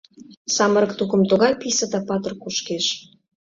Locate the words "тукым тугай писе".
0.99-1.85